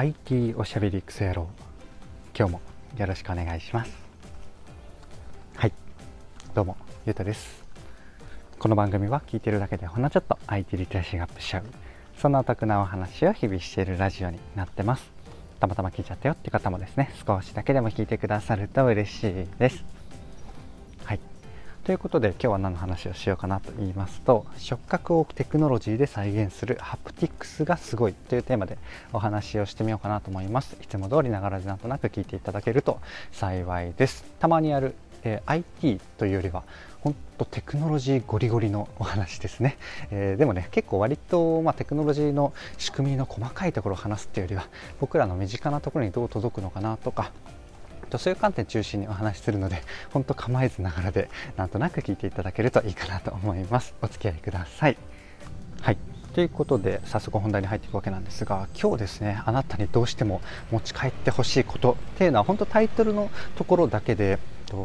[0.00, 1.48] IT おしゃべりクソ野郎。
[2.32, 2.60] 今日も
[2.98, 3.90] よろしくお願いします。
[5.56, 5.72] はい。
[6.54, 7.64] どうもゆうたです。
[8.60, 11.64] この番組は聞いてるだけでほんのちょっと IT リテラシーがアップしちゃう。
[12.16, 15.10] そんなお得なお話を日々しているラジオになってます。
[15.58, 19.84] たまたま聞いちゃったよって方もですね少しだけでも聞いてくださると嬉しいです。
[21.88, 28.76] ということで今日は何の話をしようかなと言いますと触覚をテクノロジーで再現するハプティクスがすごいというテーマで
[29.14, 30.76] お話をしてみようかなと思います。
[30.82, 33.00] いつも通りながらでなんとなく聞いていただけると
[33.32, 34.22] 幸いです。
[34.38, 36.62] たまにある、えー、IT というよりは
[37.00, 39.78] 本当テクノロジーゴリゴリのお話ですね、
[40.10, 44.68] えー、でもね結構割と、まあ、テクノロジーの仕組みの細かいところを話すっていうよりは
[45.00, 47.32] 僕らの身近なところにどう届くのかなとか
[48.08, 53.94] とそういう観点中心にお話しするので 本当構えずながらでなんとなく聞いていただけるといいかなと思います。
[54.02, 54.96] お付き合いください。
[55.80, 55.96] はい。
[56.34, 60.40] ということで早速本題に入っていくわけなんですが今日ですねあなたにどうしても
[60.70, 64.38] 持ち帰ってほしいことっていうのは本当タイトルのところだけで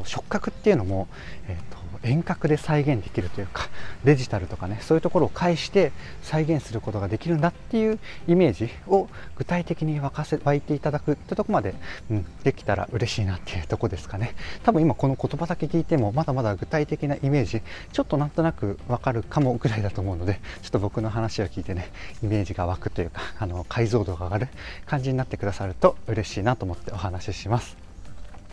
[0.06, 1.08] 触覚っていうのも、
[1.48, 3.70] えーと遠隔で再現できるというか
[4.04, 11.76] デジタルとかねそういうところを介して再現することができるんだっていうイメージを具体的に湧かせ湧いていただくってとこまで、
[12.12, 14.36] うん、できたら嬉しいなっていうとこですかね。
[14.64, 24.48] 多分今この言葉だけ聞いてもまだまだ具体的なイメージちょっとなんとなくわかるかもぐらいだと思うのでちょっと僕の話を聞いてねイメージが湧くというかあの解像度が上がる
[24.86, 27.83] 感じになってくださると嬉しいなと思ってお話しします。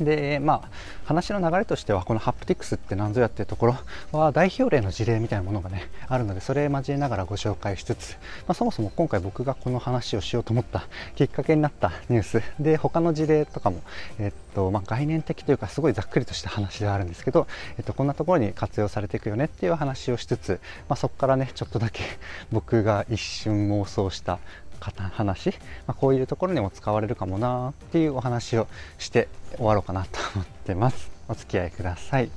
[0.05, 0.69] でまあ
[1.05, 3.77] 話の流れとしてはこのハプティクスって何ぞやっていうところ
[4.13, 8.13] は代表例の事例みたいなものがねあるのでそれ交えながらご紹介しつつ、
[8.47, 10.85] まあ、そもそも今回僕がこの話をしようと思った
[11.15, 12.43] きっかけになったニュース。
[12.59, 13.83] で他の事例とかも、
[14.19, 17.47] えっとまあ、概念的というかすごいざっくりとした話ではあるんですけど、
[17.79, 22.03] えっと、こんなところに活用されていくよねっていう話をしつつ、まあ、そこからねちょっとだけ
[22.51, 24.39] 僕が一瞬妄想した
[24.81, 25.51] 話、
[25.87, 28.67] まあ、こういうところにも使われるかもなっていうお話を
[28.99, 31.11] して終わろうかなと思ってます。
[31.29, 32.31] お付き合いください。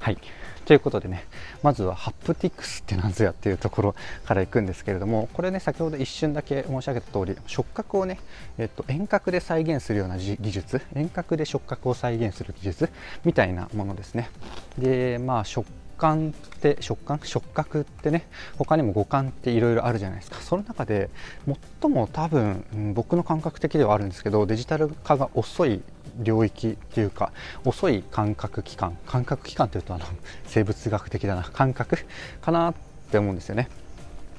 [0.00, 0.18] はい。
[0.64, 1.24] ということでね
[1.62, 3.94] まずはハプティクスって何ぞやっていうところ
[4.24, 8.18] からいくんですけれどもこれね先ほど一瞬だけ申し上げた通り触覚をね、
[8.58, 12.90] えっと、遠隔で再現するような技術遠隔で触覚を再現する技術
[13.24, 14.30] みたいなものですね。
[14.78, 15.68] でまあ触
[16.02, 17.20] 感って食感？
[17.22, 18.26] 触覚ってね
[18.58, 20.40] 他にも五感っていろいろあるじゃないですか。
[20.40, 21.10] その中で
[21.80, 25.80] 最も多分、うん、僕の感覚的ではあるんですけどデジタル化が遅い
[26.18, 27.32] 領域っていうか
[27.64, 30.04] 遅い感覚器官感覚器官というとあの
[30.46, 31.44] 生物学的だな。
[31.44, 31.98] 感覚
[32.40, 32.74] かなっ
[33.10, 33.68] て思うんですよね。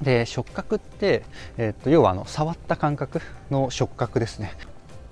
[0.02, 1.22] で触覚って、
[1.56, 3.20] えー、っと要はあの触った感覚
[3.50, 4.52] の触覚ですね、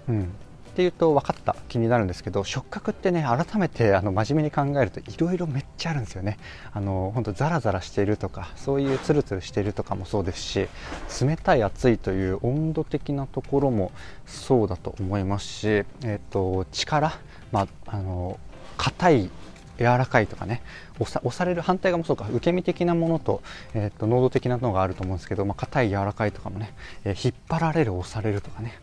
[0.09, 0.29] うん、
[0.73, 6.39] っていうと分かった気になるんですけど触覚ってね改めてあの真面目に考えるといろいろめっちゃあるんですよね。
[6.73, 10.69] あの本当ザラザラしているとかそういうツルツルしているとかもそうですし
[11.21, 13.93] 冷たい熱いという温度的なところも
[14.25, 17.19] そうだと思いますし、えーと、力、
[17.51, 18.39] まあ、の
[18.79, 19.31] 硬い
[19.79, 20.63] 柔らかいとかね
[20.99, 23.43] 押される反対側もそうか受け身的なものと,、
[23.75, 26.73] えーと、濃度的なのがあると思うんですけど、まあ、硬い柔らかいとかもね、
[27.05, 28.79] えー、引っ張られる押されるとかね。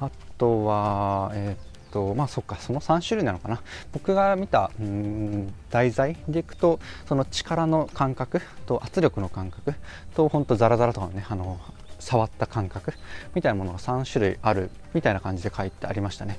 [0.00, 3.62] あとは、えっとまあそっかその3種類なのかな。
[3.92, 9.74] 僕が見たうん題材でいくとその力の感覚と圧力の感覚
[10.14, 11.58] とほんとザラザラとかねあの
[11.98, 12.92] 触った感覚
[13.34, 16.38] みたいなものが3種類あるみたいな感じで書いてありましたね。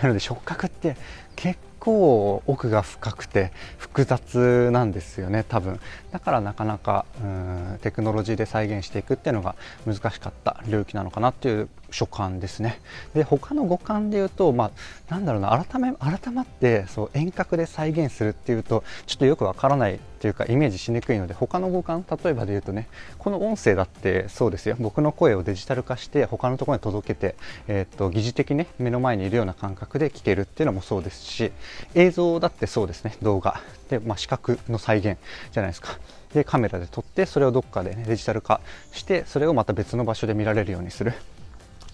[0.00, 0.96] なので触覚って
[1.34, 5.78] 結構奥が深くて複雑なんですよね多分。
[6.10, 9.54] だからなかなかうんテクノロジーで再現していくっていうのが
[9.86, 12.80] 難しかった領域なのかなっていう所感ですね。
[13.14, 14.70] で他の五感で言うと、まあ、
[15.10, 22.88] なんだろうな改め改まってそう遠隔で再現するっていうとちょっとよくわからないっていうかイメージしにくいので他の五感例えばで言うとね
[23.18, 24.76] この音声だってそうですよ。
[24.80, 27.36] 僕の声をデジタル化して他のところに届けて、
[27.68, 31.52] えー、っと疑似的に、ね、目の前にいるような感覚で聞けるっていうのもそうですし
[31.94, 33.60] 映像だってそうですね動画。
[33.88, 35.18] で、まあ、視覚の再現
[35.52, 35.98] じゃないですか。
[36.34, 38.60] でカメラで撮ってそれをどっかで、ね、デジタル化
[38.92, 41.14] してそれをまた別の場所で見られるようにする。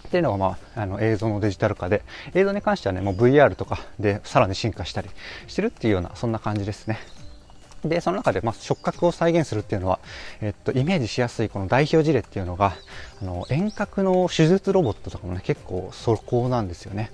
[0.07, 2.03] っていうのが、まあ、あの映像のデジタル化で。
[2.35, 5.09] 映像に関してはねもう VR とかでさらに進化したり
[5.47, 6.99] してるっていうようなそんな感じですね。
[7.85, 9.99] でその中で、まあ、触覚を再現するっていうのは、
[10.41, 12.75] えっと、イメージしやすいこの代表事例っていうのが
[13.21, 17.11] あの遠隔の手術ロボットとかもね結構そこなんですよね。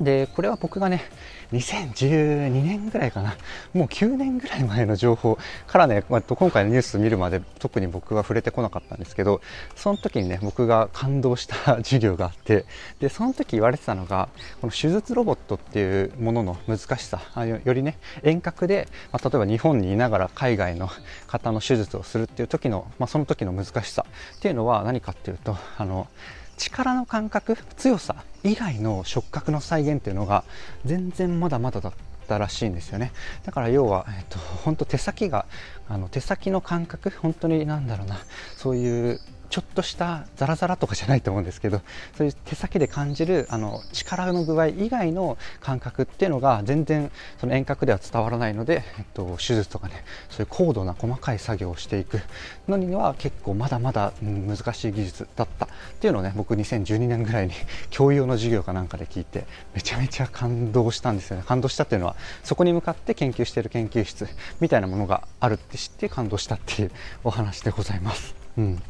[0.00, 1.02] でこれは僕がね
[1.52, 3.36] 2012年ぐらいかな。
[3.72, 9.40] もう9年ぐらい前の情報からね、まあ、今回のニュース見るまで特に僕は触れてこなかったんですけど
[9.74, 12.64] その時にね僕が感動した授業があって
[13.00, 14.28] でその時言われてたのが
[14.60, 20.88] この手術ロボットっていうものの難しさよりね遠隔で、まあ、例えば日本にいながら海外の
[21.26, 24.04] 方の手術をするっていう時の、まあ、その時の難しさ
[24.36, 26.08] っていうのは何かっていうとあの
[26.56, 30.44] 力の感覚強さ以外の触覚の再現っていうのが
[30.84, 31.92] 全然まだまだだっ
[32.28, 33.12] たらしいんですよね。
[33.44, 35.46] だから要は、えっと、本当手先が
[35.88, 38.18] あの手先の感覚本当になんだろうな
[38.56, 41.80] そういうちょっとしたザラザラとかじゃないと思うんですけど
[42.16, 52.20] そういう手先で感じるあの力の具合以外の感覚っていうのが全然その遠隔では伝わらないので、えっと、手術とかねそういう高度な細かい作業をしていく
[52.68, 55.68] のには結構まだまだ、難しい技術だったっ
[56.00, 57.52] ていうのをね僕2012年ぐらいに
[57.90, 64.28] 教養の授業かなんかで聞いてめちゃめちゃ感動したんですよね感動したっていうのはそこに向かって研究している研究室
[64.60, 66.90] みたいなものがあるって知って感動したっていう
[67.24, 68.34] お話でございます。
[68.58, 68.82] うん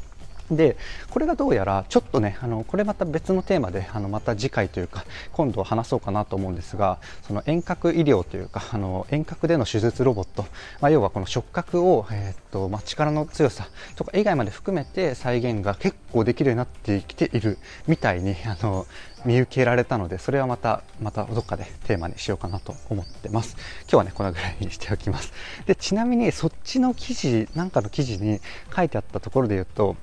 [0.51, 0.77] で
[1.11, 10.43] これがどうやらちょっとねあのこれまた別のテーマであのまた次回というか今度話そうかなと思うんですがその遠隔医療というかあの遠隔での手術ロボット、
[10.81, 18.87] まあ、要はこの触覚を、えー、っとまあ、力の強さとか以外まで含めて再現が結構できるようになってきているみたいにあの
[19.25, 23.57] 見受けられたのでそれはまたまたどっかでテーマにしようかなと思ってます。
[23.83, 25.33] 今日はねこのぐらいにしておきます。
[25.67, 28.41] でちなみにそっちの記事なんかの記事に
[28.75, 29.97] 書いてあったところで言うと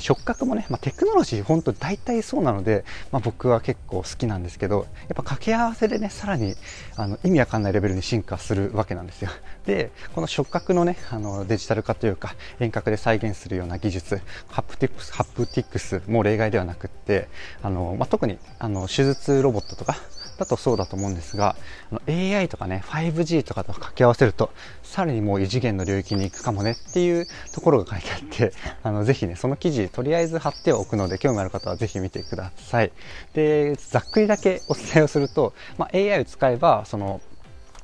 [0.00, 6.54] 触覚もね、まあ、テクノロジー本当大体そうなので、まあ、僕は結構好きなんですけどやっぱ掛け合わせでねさらに
[6.96, 9.30] あの意味わかんないレベルに進化するわけなんですよ。
[9.66, 17.28] でこの触覚のねあのデジタル化というか遠隔で再現するような技術ハプティクスハプティクスも例外ではなくって
[17.62, 19.96] あの、まあ、特にあの手術ロボットとか
[20.36, 21.56] だとそうだと思うんですが
[22.08, 24.50] AI とかね 5G とかと掛け合わせると
[24.82, 28.52] さらにもう異次元の領域に行くかもねっていうところが書いてあって
[28.82, 32.92] あのぜひねその記事とりあえず貼っておくので興味ある方はぜひ見てください。
[33.34, 37.20] でざっくりだけお伝えをすると、まあ、AI を使えばその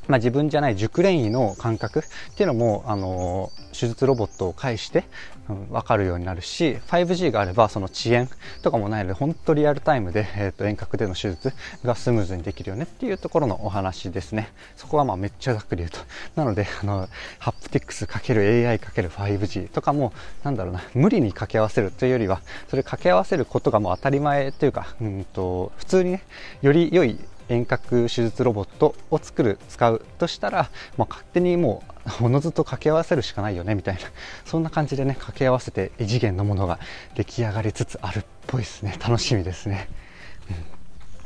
[0.09, 2.03] まあ、自分じゃない熟練医の感覚っ
[2.35, 5.05] ていうのも、あの手術ロボットを介して、
[5.49, 8.29] うん、分かるようになるし 5G があればその遅延
[8.63, 11.53] とかもないので本当リアルタイムで、 えーと、遠隔での手術
[11.85, 14.53] がスムーズにできるよねっていうところのお話ですね。
[14.77, 15.99] そこはまあめっちゃざっくり言うと。
[16.37, 17.09] なのであの
[17.39, 20.13] ハプティクス ×AI×5G とかも
[20.45, 26.23] なんだろうな無理に掛け合わせるというよりはそれ掛け合わせることがもう当たり前というか、うんと普通にね
[26.63, 27.19] より良い
[27.53, 31.83] 遠隔手術ロボットを作る使うとしたら、まあ、勝手にも
[32.21, 34.01] う おのずと掛け合わせるしかないよねみたいな。
[34.45, 36.81] そんな感じでね掛け合わせて異次元のものが
[37.15, 38.97] 出来上がりつつあるっぽいですね。
[38.99, 39.89] 楽しみですね、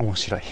[0.01, 0.43] うん、面白い。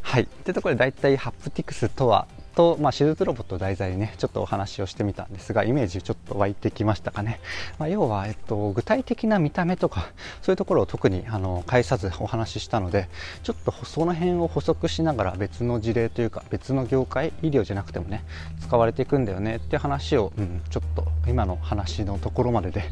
[0.00, 0.26] はい。
[0.26, 7.40] というところで大体ハプティクスとはと、まあ、手術ロボットを題材にねちょっとお話をしてみたんですがイメージちょっと湧いてきましたかね、
[7.78, 10.12] まあ、要は、えっと、具体的な見た目とか
[10.42, 13.08] そういうところを特にあの返さずお話ししたので
[13.42, 18.24] ちょっとその辺を補足しながら別の事例というか別の業界医療じゃなくてもね
[18.60, 22.84] 使われていくんだよねって話を、うん、ちょっと今の話のところまでで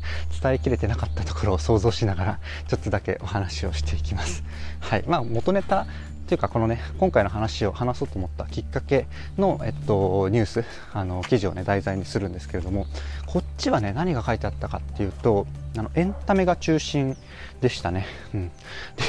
[0.43, 4.43] 伝えきれてなかったところを想像しながらちょっとだけお話をしていきます。
[4.81, 5.87] はいまあ、元ネタ
[6.31, 12.87] というかこのね今回の話を話そうと思ったきっかけの、えっと、ニュースあの記事をね題材にするんですけれども
[13.27, 17.17] こっちはね何が書いてあったかっていうとあのエンタメが中心
[17.61, 18.51] でしたね、うん、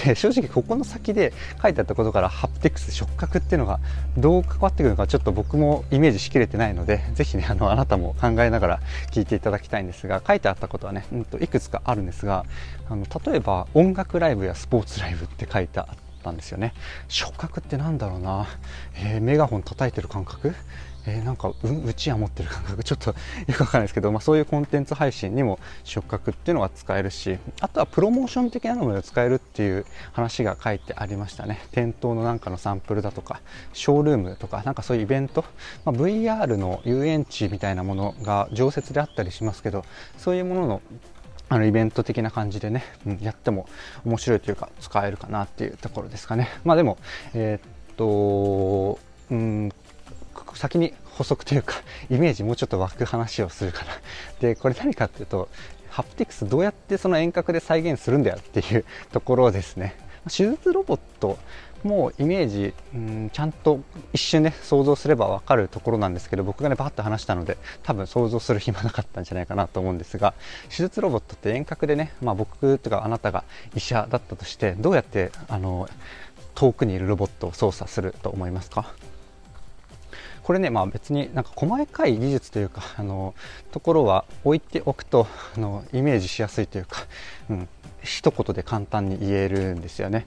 [0.03, 1.31] で正直ここの先で
[1.61, 3.79] 書いてあったことからハプティクス触覚っていうのが
[4.17, 8.79] どう関わってくるのかちょっと僕もイメージしきれてないのでぜひねあのあなたも考えながら
[9.11, 12.47] 聞いていただきたいんですが書いてあったことはね、うん、といくつかあるんですが
[12.89, 16.73] あの例えば音楽ライブやスポーツライブって書いてあってったんですよね。
[17.09, 18.47] 触覚ってなんだろうな、
[18.95, 20.55] えー、メガホン叩いてる感覚？
[21.07, 22.83] えー、なんかううちわ持ってる感覚？
[22.85, 23.15] ちょっとよ
[23.55, 31.59] くわかんないですけど、まあ、そういうコンテンツ配信にも触覚っていうのが使えるしあとはプロモーション的なので使えるっていう話が書いてありましたね。
[31.71, 33.41] 店頭のなんかのサンプルだとか
[33.73, 35.43] ショールームとかなんかそういうイベント、
[35.85, 39.83] まあ、VR の遊園地みたいなものが常設であったりしますけど
[40.17, 40.81] そういうものの
[41.51, 43.67] あのイベント的な感じでね、うん、やっても
[44.05, 46.47] 面白いというか使えるかなっていうところですかね。
[46.63, 46.97] まあでも、
[47.33, 48.97] えー、っと、
[49.29, 49.69] うん、
[50.53, 51.75] 先に補足というか、
[52.09, 53.91] イメージもうちょっと湧く話をするかな。
[54.39, 55.49] で、これ何かっていうと、
[55.89, 59.97] ハプティクスどうやってその遠隔で再現するんだよっていうところですね。
[60.29, 61.37] 手術ロボット
[61.83, 63.79] もうイメージ、うん、ちゃんと
[64.13, 70.33] 一瞬ね想像すれば分かるところなんですけど僕がねバッと話したので多分想像する暇なかったんじゃないかなと思うんですが
[70.69, 73.43] 手術ロボットって遠隔でね、まあ、僕とかあなたが
[73.75, 75.89] 医者だったとしてどうやってあの
[76.55, 78.93] 遠くにいるロボットを操作すると思いますか？
[80.43, 83.35] これね、まあ、別になんか細かい技術というかあの
[83.71, 87.05] ところは置いておくとあのイメージしやすいというか、
[87.49, 87.69] うん、
[88.03, 90.25] 一言で簡単に言えるんですよね。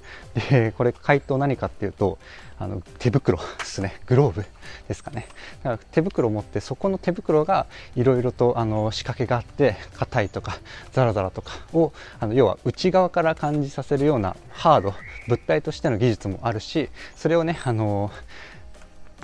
[0.51, 2.19] でこれ回答何かっていうと
[2.59, 4.01] あの手袋 ですね。
[4.07, 4.45] グローブ
[4.89, 5.27] ですかね。
[5.63, 7.67] だから手袋を持ってそこの手袋が
[7.97, 10.59] いろいろとあの仕掛けがあって硬いとか
[10.93, 14.95] ザラザラとかをあの要は内側から感じさせるようなハード
[15.29, 18.11] 物体としての技術もあるしそれをねあの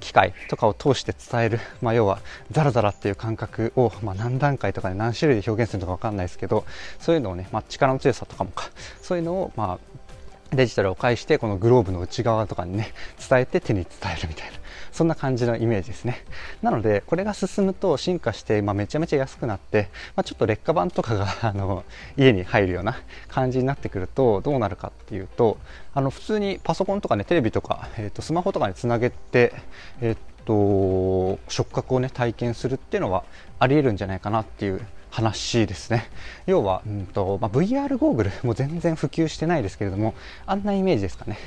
[0.00, 6.64] 機械とかを通して伝える、 まあ、要はザラザラっていう感覚を、まあ、何段階とかで何種類で表現するのか分かんないですけど
[6.98, 8.70] そういうのをね、まあ、力の強さとかもか。
[9.02, 12.92] そういうのを、まあ、デジタルを介してこのグローブの内側とかにね
[13.28, 14.59] 伝えて手に伝えるみたいな。
[14.92, 16.24] そんな感じのイメージですね。
[16.62, 21.84] なのでこれが進むと進化して、まあ、めちゃめちゃ安くなって、まあ、ちょっと劣化版とかが あの
[22.16, 22.96] 家に入るような
[23.28, 25.58] 感じになってくるとどうなるかっていうと
[25.94, 29.52] あの普通にパソコンとかねテレビとか、えーと、スマホとかにつなげて、
[30.00, 33.24] えーと、触覚をね体験するっていうのは
[33.58, 34.80] ありえるんじゃないかなっていう
[35.10, 36.08] 話ですね。
[36.46, 40.14] 要は、うんとまあ、VR ゴーグルも全然普及してないですけれども
[40.46, 41.38] あんなイメージですかね。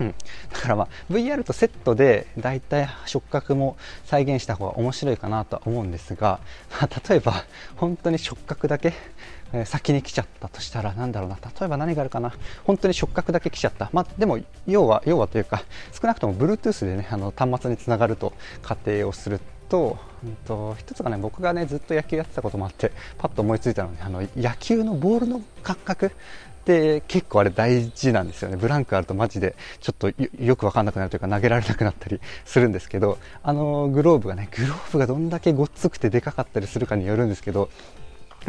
[0.00, 0.14] うん、
[0.52, 6.40] だからまあ VR とセットでだいたい触覚も再現した方が面白いかなとは思うんですが、
[6.70, 7.44] まあ、例えば
[7.76, 8.92] 本当に触覚だけ、
[9.52, 11.36] え、先に来ちゃったとしたらなんだろうな。
[11.36, 12.32] 例えば何があるかな。
[12.64, 26.12] 本当に触覚だけ来ちゃった、まあ、でも要は要はというか少なくとも Bluetooth でねあの端末につながると仮定をすると,、うんと、一つがね僕がねずっと野球やってたこともあってパッと思いついたのであの野球のボールの感覚。
[26.68, 28.58] って結構あれ大事なんですよね。
[28.58, 37.70] ブランクあるとマジでちょっとよくわかんなくなるというか投げられなくなったりするんですけど、あのグローブがね、グローブがどんだけごっつくてでかかったりするかによるんですけど、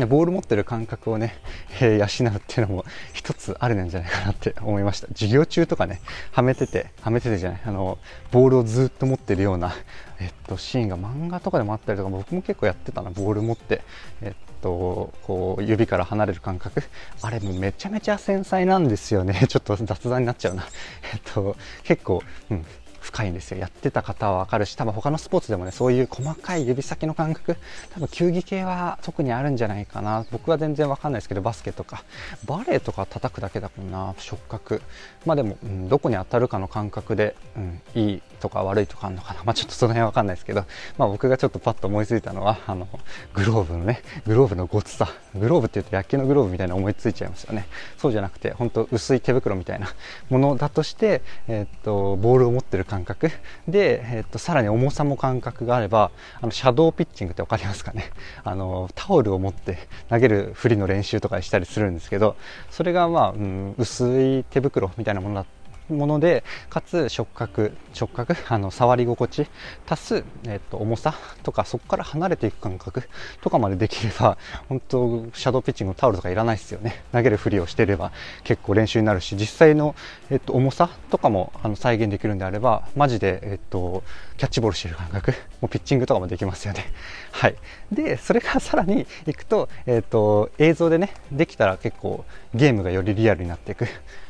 [0.06, 1.36] ボール持ってる感覚をね、
[1.82, 5.08] えー、養うっていうのも一つあるんじゃないかなって思いました。
[5.08, 6.02] 授業中とかね、
[6.32, 7.98] はめてて、はめててじゃない、あの、
[8.32, 9.74] ボールをずっと持ってるような、
[10.20, 13.82] えっと、シーンが漫画とかでもあったりとか、僕も結構やってたな、ボール持って、
[14.22, 16.84] えっと、こう、指から離れる感覚。
[17.22, 19.46] あれめちゃめちゃ繊細なんですよね。
[19.48, 20.68] ちょっと雑談になっちゃうな。
[21.14, 22.66] えっと、結構、うん、
[23.10, 23.58] 深いんですよ。
[23.58, 27.58] やってた方はわかるし、多分他のスポーツでもね、そういう細かい指先の感覚、
[27.94, 30.26] 多分球技系は特にあるんじゃないかな。
[30.32, 32.04] 僕は全然わかんないですけど、バスケとか、
[32.46, 34.82] バレーとか叩くだけだもんな、触覚。
[35.26, 39.44] まあでも、うん、どこに当たるかの感覚で、うん、いいとか悪いとかあるのかな。
[39.44, 40.66] まあちょっとその辺わかんないですけど、
[40.98, 42.88] まあ僕がちょっとパッと思いついたのは、あの、
[43.34, 45.10] グローブのね、グローブのごつさ。
[45.36, 47.68] グローブって言うと野球のグローブみたいな思いついちゃいますよね。
[47.98, 49.88] そうじゃなくて、本当薄い手袋みたいな
[50.30, 53.32] ものだとして、えー、っと、ボールを持ってる感感覚。
[53.68, 58.12] で、えっと、さらに重さも感覚があればあのシャドーピッチングって分かりますかね？
[58.44, 59.78] あのタオルを持って
[60.10, 62.36] 投げる振りの練習とかしたりするんですけど
[62.70, 65.59] それがまあ、うん、薄い手袋みたいなものだった
[65.90, 68.36] ものでかつ触覚触覚？
[68.48, 69.48] あの触り心地？
[69.88, 71.16] 足す、えっと、重さ？
[71.44, 73.04] とかそこから離れていく感覚？
[73.42, 77.04] とかまでできれば本当シャドーピッチングのタオルとかいらないですよね。
[77.12, 78.12] 投げるふりをしていれば
[78.44, 79.96] 結構練習になるし実際の、
[80.30, 80.90] えっと、重さ？
[81.10, 84.04] とかもあの再現できるんであればマジで、えっと、
[84.38, 85.32] キャッチボールしてる感覚？
[85.62, 86.86] もうピッチングとかもできますよね。
[87.32, 87.56] はい。
[87.92, 93.88] でそれからさらにいくと,、えっと映像でねできたら結構ゲームがよりリアルになっていく。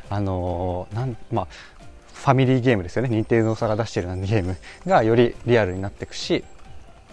[0.09, 1.47] あのなんまあ
[2.13, 3.09] ファミリーゲームですよね。
[3.09, 6.43] 任天堂さんが出しているゲームがよりリアルになっていくし、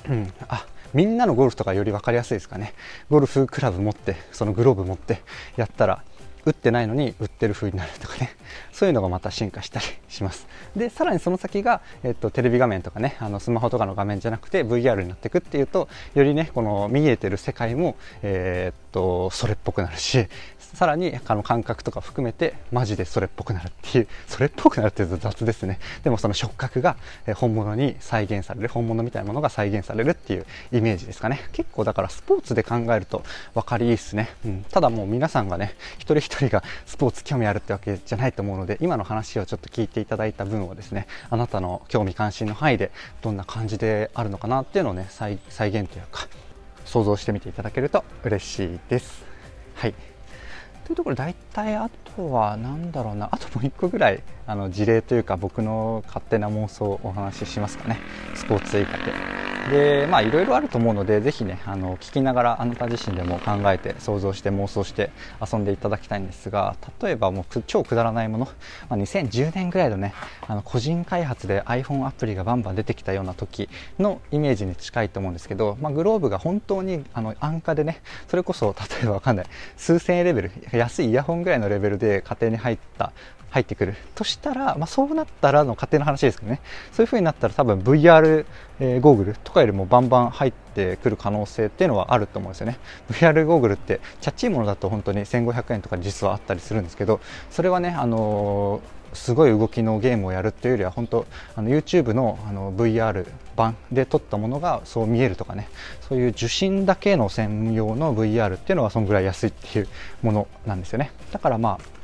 [0.09, 2.75] うん、あみんなのゴルフとかより分かりやすいですかね。
[3.09, 5.23] ゴルフクラブ持ってそのグローブ持って
[5.57, 6.03] やったら
[6.45, 8.37] 打ってないのに売ってる風になるとかね。
[8.73, 10.47] そういうのがまた進化したりします。
[10.77, 20.29] でさらにその先が、えっと、テレビ画面とかねあのスマホとかの画面じゃなくて VR になっていくっていうとよりねこの見えてる世界も、えー、っとそれっぽくなるし
[20.77, 25.79] さらにあの感覚とか含めてマジでそれっぽくなるっていうそれっぽくなるっていうと雑ですね。
[26.05, 26.97] でもその触覚が
[27.37, 31.49] 本物に再現される本物みたいなものが再現されるっていうイメージですかね。
[31.53, 33.23] 結構だからスポーツで考えると
[33.55, 42.91] 分かりいいですね、うん、ただもう皆さんがね一人一人がスポーツ興味あるってわけじゃないと思うので今の話をちょっと聞いていただいた分をですねあなたの興味関心の範囲で
[43.23, 46.29] どんな感じであるのかなっていうのをね再現というか
[46.85, 49.25] 想像してみていただけると嬉しいです。
[49.75, 50.16] はい。
[50.87, 59.17] というところ大体あとは何だろうなあともう1個ぐらいあの事例というか僕の勝手な妄想をお話ししますかねスポーツ以外で。
[59.71, 68.49] でまあいろいろあると思うのでぜひねあの聞きながらあなた自身でも考えて想像して妄想して遊んでいただきたいんですが例えばもう超くだらないもの、
[68.89, 70.15] まあ、2010年ぐらいのね
[70.47, 73.69] あの個人開発で iPhone アプリがバンバン出てきたような時
[73.99, 79.47] のイメージに近いと思うんですけど、まあ、グローブが本当にあの安価でねそれこそ例えばわかんない。
[79.77, 80.53] 数千円レベル。
[80.73, 83.13] 安いイヤホンぐらいのレベルで家庭に入った
[83.51, 83.95] 入ってくる。
[84.15, 86.61] としたら、まあ、そうなったらの勝手な話ですけどね。
[86.93, 88.45] そういう風になったら多分 VR、
[88.81, 92.79] えー、ゴーグルとかよりもバンバン入ってくる可能性っていうのはあると思うんですよね。
[93.11, 101.27] VR ゴーグルってチャッチいものだと本当に1500円とか実はあったりするんですけどそれはね、あのーすごい動きのゲームをやるっていうよりは本当
[101.57, 103.27] あの YouTube のあの VR
[103.57, 105.69] 版で撮ったものがそう見えるとかね。
[106.09, 109.89] そういう受信だけの専用の VR っていうのはそんぐらい安いっていう
[110.23, 111.11] ものなんですよね。
[111.33, 111.96] だからまあ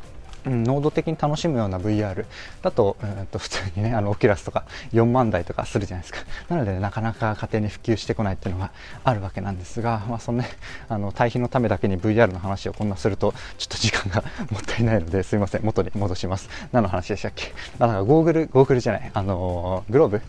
[0.46, 2.24] うん、能動的に楽しむような VR
[2.62, 6.20] だと,、うん、と普通にねあのオキュラスとか4万台とかするじゃないですか。
[6.48, 8.70] なので、ね、なかなか家庭に普及してこないっていうのが
[9.04, 10.48] あるわけなんですが、まあ、そのね
[10.88, 16.48] あの対比のためだけに VR の話をこんなするとちょっと時間が もったいないのですいません元に戻します。
[16.72, 17.52] 何の話でしたっけ？
[17.78, 20.22] あだかゴーグルゴーグルじゃないあのグローブ？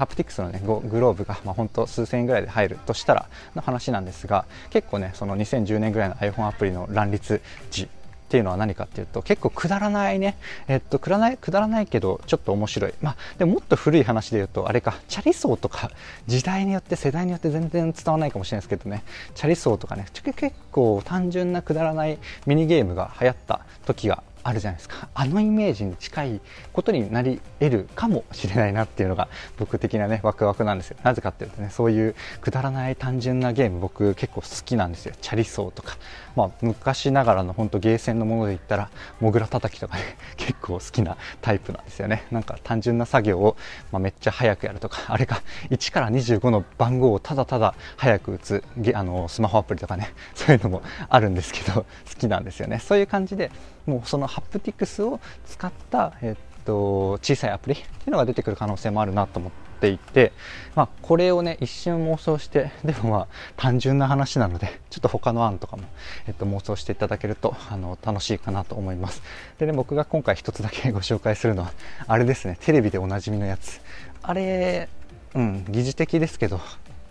[0.00, 7.86] ハプティクスの、ね、グローブが、まあ、本当数千円ぐらいで入るとしたらの話なんですが結構ねその2010年ぐらいの iPhone アプリの乱立時
[8.30, 10.36] っていうのは何かっていうと結構くだらないね。
[10.68, 12.94] えっとくだらないくだらないけどちょっと面白い。
[13.02, 15.90] まあでももっと古い話で言うとあれかチャリソーとか
[16.28, 19.02] 時代によって世代によって全然伝わらないかもしれないですけどね。
[19.34, 25.08] チャリソーとかね結構単純なくだらないミニゲームが流行った時があるじゃないですか。
[25.12, 26.40] あのイメージに近い
[26.72, 30.96] ことになり得るかもしれないなっていうのが僕的なねワクワクなんですよ。
[31.02, 35.14] なぜかっていうとねそういうくだらない単純なゲーム僕結構好きなんですよ。
[35.20, 35.98] チャリソーとか。
[36.36, 40.02] まあ昔ながらの本当ゲーセンのもので言ったらモグラ叩きとかね
[40.36, 42.24] 結構好きなタイプなんですよね。
[42.30, 43.56] なんか単純な作業を、
[43.92, 52.78] まあ、めっちゃ早くやるとかあれか1から25の番号をただただ早く打つあのスマホアプリとかね そういうのもあるんですけど 好きなんですよね。
[52.78, 53.50] そういう感じで
[53.86, 60.32] もうそのハプティクスを使った、えっと、小さいアプリっていうのが出てくる可能性もあるなと思っていて、
[60.74, 65.84] まあ、これをね一瞬妄想して でもまあ単純な話なのでちょっと他の案とかも、
[66.26, 69.22] えっと、妄想していただけるとあの楽しいかなと思います。
[69.58, 71.72] でね僕が今回一つだけご紹介するのは
[72.06, 72.56] あれですね。
[72.60, 73.80] テレビでおなじみのやつ。
[74.22, 74.88] あれ
[75.34, 76.60] うん疑似的ですけど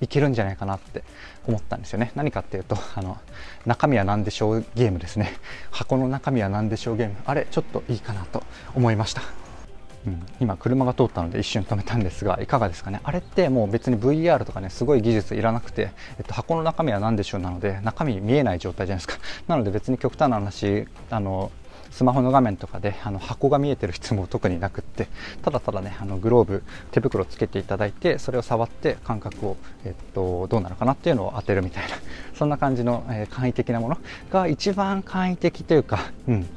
[0.01, 1.03] いけるんじゃないかなって
[1.47, 2.11] 思ったんですよね。
[2.15, 3.17] 何かっていうとあの
[3.65, 5.33] 中身は何でしょうゲームですね。
[5.71, 7.15] 箱の中身は何でしょうゲーム。
[7.25, 8.43] あれちょっといいかなと
[8.75, 9.38] 思いました。
[10.07, 13.01] うん、今車が通ったので一瞬止めたんですがいかがですかね？
[13.03, 19.23] あれってもう別に VR とかねすごい技術いらなくて、えっと、箱の中身は何でしょうなので中身見えない状態じゃないですか。
[19.47, 21.51] なので別に極端な話あの
[21.91, 25.07] スマホの画面とかであの箱が見えてる必要も特になくって
[25.41, 31.95] ただただねあのグローブ手袋つけていただいてそれを触って感覚を、えっと、どうなるかなっていうのを当てるみたいな。
[32.35, 33.97] そんな感じの、えー、簡易的なもの
[34.31, 36.47] が一番簡易的というか、うん、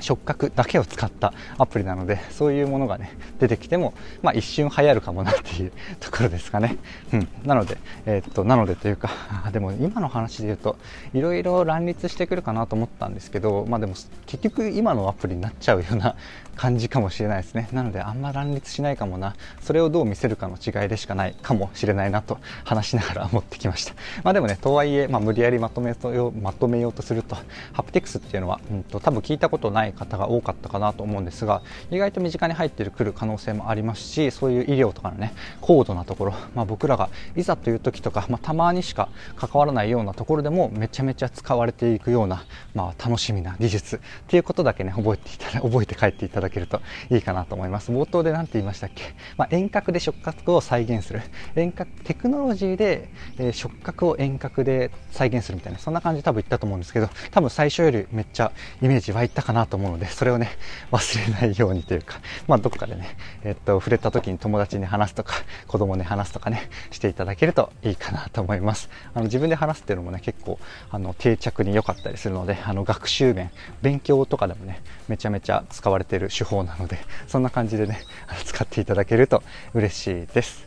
[0.00, 6.76] 触覚だけを使ったアプリなのでそういうものがね出てきても、まあ、一瞬流行るかもなっていうところですかね、
[7.12, 9.10] うん、なので、えー、っとなのでというか
[9.52, 10.76] でも今の話で言うと
[11.14, 13.94] いろいろ乱立してくるかなと思ったんですけどまあでも
[14.26, 16.14] 結局今のアプリになっちゃうような
[16.58, 17.68] 感じかもしれないですね。
[17.72, 19.36] なのであんま乱立しないかもな。
[19.62, 23.94] それをどう見せるかの違いでしかないかもしれないなと話しながら思ってきました。
[24.24, 27.36] まあでもねとはいえ、まあ、無理やりまとめようまとめようとすると
[27.72, 47.90] ハプティクスっていうのは、うんと、多分聞いたことない方が多かったかなと思うんですが意外と身近に入ってくる可能性もありますしそういう医療とかのね高度なところ、まあ、僕らがいざという時とか、まあ、たまにしか関わらないようなところでもめちゃめちゃ使われていくような、まあ、楽しみな技術っていうことだけね覚えていただ覚えて帰っていただけるといいかなと思います。
[47.90, 51.22] 冒頭で何て言いましたっけ、まあ、遠隔で触覚を再現する。
[51.56, 60.50] 遠隔テクノロジーで、えー、触覚を遠隔で再現するみたいなそんな感じで多分言ったと思うんですけど多分最初よりめっちゃイメージ湧いたかなと思うのでそれをね
[60.90, 65.34] 忘れないようにというかまあどこかでねえ、っと触れた時に友達に話すとか
[65.66, 68.88] 子供に話すとかねしていただけるといいかなと思います。
[69.14, 70.58] あの自分で話すっていうのもね結構
[70.90, 73.50] あの定着に良かったりするのであの学習面
[73.82, 78.00] 勉強とかでもねめちゃめちゃ使われている手法なのでそんな感じでね
[78.44, 79.42] 使っていただけると
[79.74, 80.66] 嬉しいです。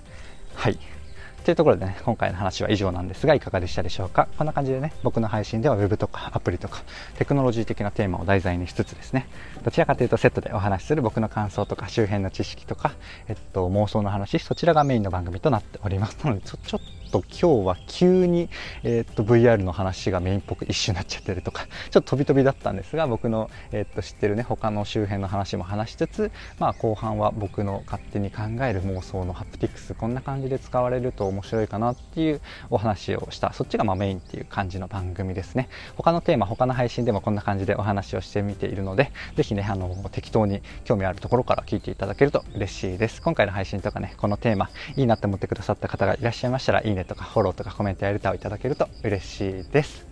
[0.55, 1.00] はい。
[1.43, 4.27] というところでね、今回の話は以上なんですが、いかがでしたでしょうか？
[4.37, 6.83] こんな感じでね、僕の配信では Web とかアプリとか
[7.17, 9.27] テクノロジー的なテーマを題材にしつつですね、
[9.63, 12.93] どちらかというとセットでお話しする僕の感想とか周辺の知識とか、
[13.27, 16.17] えっと、妄想の話、そちらがメインの番組となっております。
[16.23, 18.49] なので、ちょちょっとと今日は急に、
[18.83, 35.67] え、っと VR の話がメインっぽく一瞬になっちゃってるとか ちょっと飛び飛びだったんですが僕の、え、っと知ってるね他の周辺の話も話しつつ、まあ、後半は僕の勝手に考える妄想のハプティクスこんな感じで使われると面白いかなっていうお話をしたそっちがまメインっていう感じの番組ですね。
[35.97, 43.21] 他のテーマ他の配信でもこんな感じでお話をしてみているので是非ねあの適当に興味あるところから聞いていただけると嬉しいです。
[43.21, 50.11] 今回の配信とかねこのテーマいいなって思ってくださった方がいらっしゃいましたらいいねとかフォローとかコメントやレターをいただけると嬉しいです。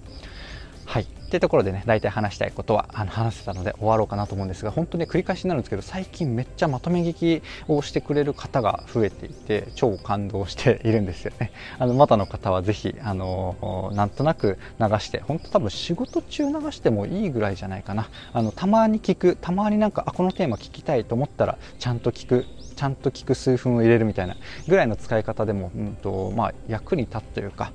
[0.89, 1.03] はい。
[1.03, 11.51] っていうところでね、大体話したいことはあの話せたので終わろうかなと思うんですが、本当に繰り返しになるんですけど、最近めっちゃまとめ聞きをしてくれる方が増えていて、超感動しているんですよね。
[11.77, 18.09] あの、またの方はぜひ、あの、なんとなく流して、本当多分仕事中流してもいいぐらいじゃないかな。
[18.33, 22.47] あの、たまに聞く、たまになんか、あ、このテーマ聞きたいと思ったら、ちゃんと聞く
[22.79, 24.37] ちゃんと聞く数分を入れるみたいな
[24.69, 27.73] ぐらいの使い方でも、うんとまあ、役に立つというか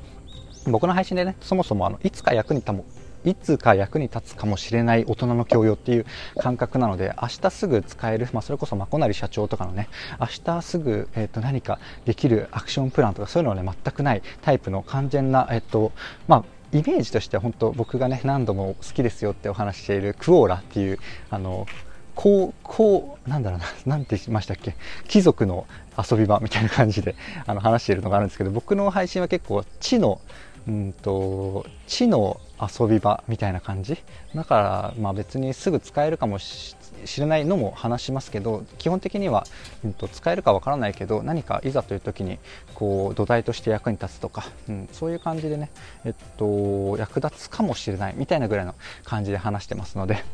[0.66, 2.86] 僕の配信でねそもそもあのいつか役に立も
[3.22, 6.06] いつか役に立つかもしれない大人の教養っていう
[6.38, 15.92] 感覚なので明日すぐ使える、まあ、それこそまこなり社長とかのね明日すぐ、えー、と何かできるアクションプランとかそういうのはね全くないタイプの完全な、えっ、ー、と
[16.28, 21.66] まあイメージとしては本当僕がね何度も好きですよってお話ししているクオーラっていうあの
[22.14, 24.74] こう、こう、なんだろうな、なんて言いましたっけ、
[25.08, 27.14] 貴族の遊び場みたいな感じで
[27.46, 30.20] あの話しているのがあるんですけど、僕の配信は結構知の、
[30.66, 33.98] うんと、知の遊び場みたいな感じ？
[34.34, 36.76] だから、まあ、別にすぐ使えるかもし
[37.18, 39.44] れないのも話しますけど基本的には、
[39.84, 42.38] うん、と使えるかわからないけど何かいざという時に
[42.74, 45.70] こう土台として役に立つとか、うん、そういう感じでね、
[46.04, 48.74] えっと、役立つかもしれないみたいなぐらいの
[49.04, 50.24] 感じで話してますので。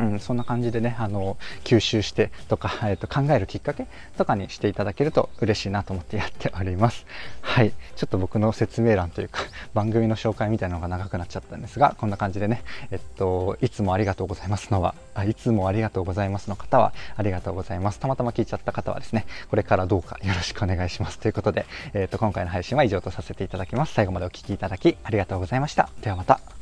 [0.00, 3.86] うん、そんな感じでねあの吸収してとか、 えーと、考えるきっかけ
[4.16, 7.04] とかにしていただけると嬉しいなと思ってやっております。
[7.42, 7.72] はい。
[7.96, 9.42] ちょっと僕の説明欄というか
[9.74, 17.98] 番組の紹介みたいなのが長くなっちゃったんですがこんな感じでねえっといつもありがとうございますのはあいつもありがとうございますの方はありがとうございます。
[17.98, 21.18] たまたま聞いちゃった方はですねこれからどうかよろしくお願いします。
[21.18, 23.94] ということで、えーと、と今回の配信は以上とさせていただきます。
[23.94, 25.88] 最後までお聴きいただきありがとうございました。
[26.02, 26.59] ではまた。